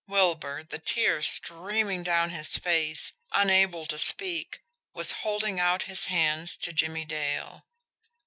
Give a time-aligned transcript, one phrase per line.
[0.07, 4.63] Wilbur, the tears streaming down his face, unable to speak,
[4.95, 7.67] was holding out his hands to Jimmie Dale.